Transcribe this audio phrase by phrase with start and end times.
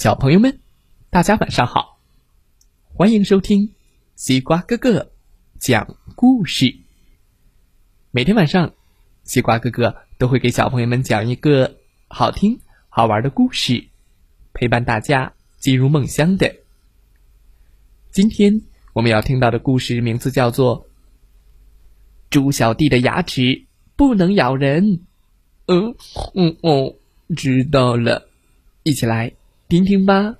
[0.00, 0.60] 小朋友们，
[1.10, 1.98] 大家晚上好，
[2.94, 3.74] 欢迎收听
[4.16, 5.10] 西瓜哥哥
[5.58, 6.74] 讲故事。
[8.10, 8.72] 每天晚上，
[9.24, 11.76] 西瓜哥哥都会给小朋友们讲一个
[12.08, 12.58] 好听、
[12.88, 13.88] 好玩的故事，
[14.54, 16.50] 陪伴大家进入梦乡的。
[18.10, 18.62] 今天
[18.94, 20.82] 我们要听到的故事名字叫做
[22.30, 24.82] 《猪小弟的牙齿不能咬人》。
[25.66, 25.94] 嗯
[26.32, 26.94] 嗯哦，
[27.36, 28.30] 知道了，
[28.82, 29.34] 一起来
[29.70, 30.36] 听听吧。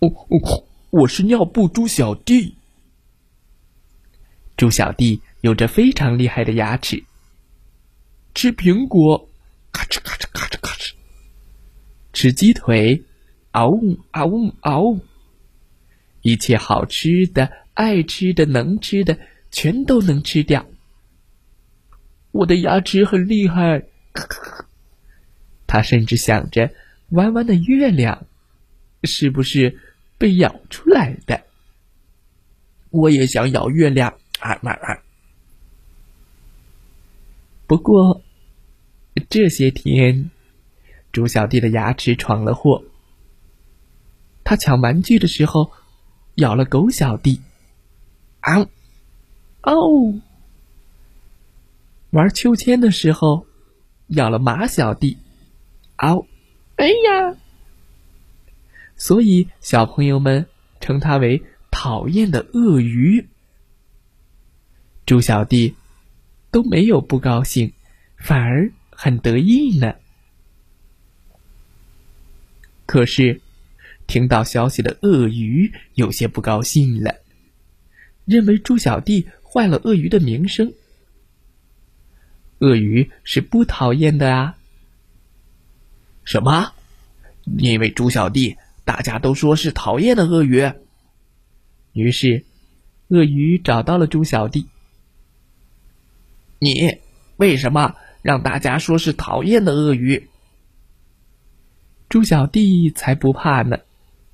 [0.00, 2.54] 哦哦，我是尿布猪小弟。
[4.58, 7.02] 猪小弟有着非常厉害的牙齿，
[8.34, 9.30] 吃苹果，
[9.72, 10.92] 咔哧咔哧咔哧咔哧；
[12.12, 13.02] 吃鸡腿，
[13.52, 15.00] 嗷呜嗷呜嗷呜。
[16.20, 19.18] 一切好吃的、爱吃的、能吃的，
[19.50, 20.66] 全都能吃掉。
[22.30, 23.84] 我的牙齿很厉害，
[25.72, 26.70] 他甚至想着
[27.08, 28.26] 弯弯的月亮
[29.04, 29.80] 是不是
[30.18, 31.44] 被咬出来的？
[32.90, 35.02] 我也想咬月亮啊啊啊！
[37.66, 38.22] 不过
[39.30, 40.30] 这些天，
[41.10, 42.84] 猪小弟的牙齿闯了祸。
[44.44, 45.72] 他抢玩具的时候
[46.34, 47.40] 咬了狗小弟，
[48.40, 48.66] 啊，
[49.62, 50.20] 哦！
[52.10, 53.46] 玩秋千的时候，
[54.08, 55.16] 咬了马小弟，
[56.02, 56.26] 嗷！
[56.76, 57.36] 哎呀！
[58.96, 60.46] 所以小朋友们
[60.80, 63.28] 称它为讨厌的鳄鱼。
[65.06, 65.76] 猪小弟
[66.50, 67.72] 都没有不高兴，
[68.16, 69.94] 反而很得意呢。
[72.84, 73.40] 可是，
[74.08, 77.14] 听到消息的鳄鱼有些不高兴了，
[78.24, 80.74] 认为猪小弟坏了鳄鱼的名声。
[82.58, 84.58] 鳄鱼是不讨厌的啊！
[86.32, 86.72] 什么？
[87.58, 90.72] 因为猪小弟，大家都说是讨厌的鳄鱼。
[91.92, 92.46] 于是，
[93.08, 94.66] 鳄鱼找到了猪小弟。
[96.58, 97.00] 你
[97.36, 100.30] 为什么让大家说是讨厌的鳄鱼？
[102.08, 103.80] 猪小弟才不怕呢！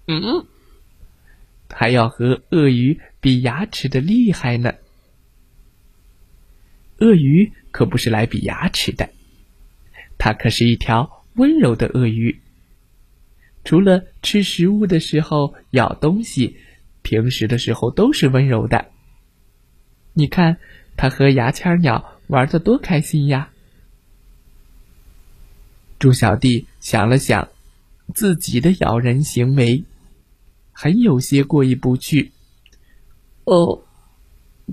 [0.06, 0.46] 嗯，
[1.68, 4.72] 还要和鳄鱼比牙齿的厉害呢。
[6.98, 9.10] 鳄鱼可不是来比牙齿的，
[10.16, 12.40] 它可是一条温柔的鳄鱼。
[13.64, 16.56] 除了吃食物的时候咬东西，
[17.02, 18.86] 平时的时候都是温柔的。
[20.14, 20.56] 你看，
[20.96, 23.50] 它和牙签鸟玩的多开心呀！
[25.98, 27.48] 猪小弟想了想，
[28.14, 29.84] 自己的咬人行为，
[30.72, 32.32] 很有些过意不去。
[33.44, 33.82] 哦，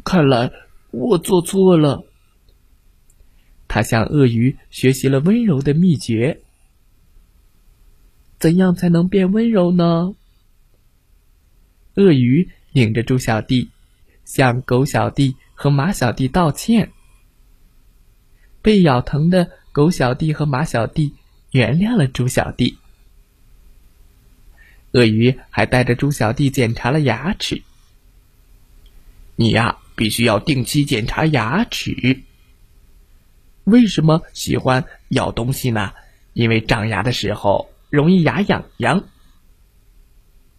[0.04, 0.52] 看来
[0.92, 2.06] 我做错了。
[3.68, 6.42] 他向鳄鱼学习了温柔的秘诀。
[8.46, 10.14] 怎样才能变温柔呢？
[11.96, 13.72] 鳄鱼领着猪小弟
[14.24, 16.92] 向狗小弟和马小弟道歉。
[18.62, 21.16] 被咬疼的狗小弟和马小弟
[21.54, 22.78] 原谅了猪小弟。
[24.92, 27.64] 鳄鱼还带着猪小弟检查了牙齿。
[29.36, 32.22] 你呀，必须要定期检查牙齿。
[33.64, 35.92] 为什么喜欢咬东西呢？
[36.34, 39.04] 因为长牙的时候容易牙痒痒。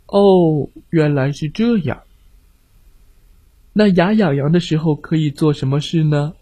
[0.06, 2.02] 哦，原来是这样。
[3.72, 6.34] 那牙痒痒的时候可以做什么事呢？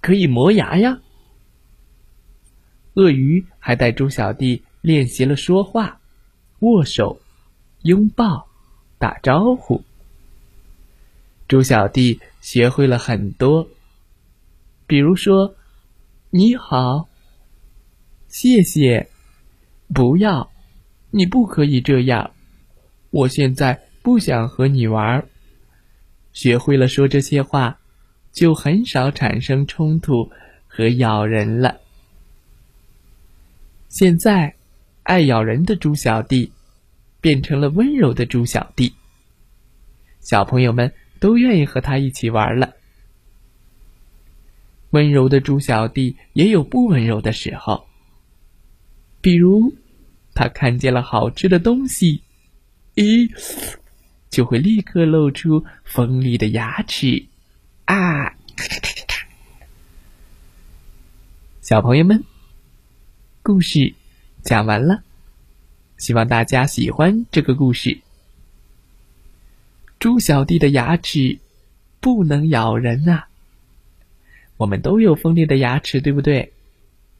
[0.00, 1.00] 可以磨牙呀。
[2.94, 6.00] 鳄鱼还带猪小弟练习了说话、
[6.60, 7.20] 握手、
[7.82, 8.48] 拥抱、
[8.98, 9.82] 打招呼。
[11.46, 13.68] 猪小弟学会了很多。
[14.86, 15.54] 比如说，
[16.30, 17.08] 你好，
[18.28, 19.08] 谢谢，
[19.92, 20.50] 不要，
[21.10, 22.30] 你不可以这样，
[23.10, 25.26] 我现在不想和你玩。
[26.32, 27.80] 学会了说这些话，
[28.32, 30.30] 就很少产生冲突
[30.68, 31.80] 和咬人了。
[33.88, 34.54] 现在，
[35.02, 36.52] 爱咬人的猪小弟
[37.20, 38.94] 变成了温柔的猪小弟，
[40.20, 42.74] 小朋友们都愿意和他一起玩了。
[44.90, 47.86] 温柔的猪小弟也有不温柔的时候，
[49.20, 49.74] 比如
[50.40, 52.22] 他看见了好吃的东西，
[52.94, 53.30] 咦，
[54.30, 57.26] 就会立刻露出锋利的牙齿，
[57.84, 58.34] 啊！
[61.60, 62.24] 小朋友们，
[63.42, 63.92] 故事
[64.40, 65.02] 讲完了，
[65.98, 68.00] 希望大家喜欢这个故事。
[69.98, 71.38] 猪小弟的牙齿
[72.00, 73.28] 不能咬人啊！
[74.56, 76.54] 我们都有锋利的牙齿，对不对？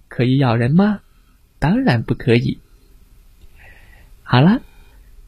[0.09, 1.03] 可以咬人吗？
[1.59, 2.59] 当然不可以。
[4.33, 4.61] 好啦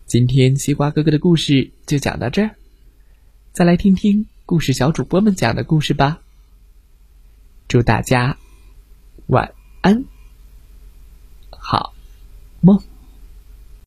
[0.06, 2.48] 今天西瓜哥哥的故事就讲到这儿
[3.50, 6.20] 再来听听故事小主播们讲的故事吧。
[7.66, 8.36] 祝大家
[9.26, 10.04] 晚安。
[11.50, 11.92] 好
[12.60, 12.91] 梦。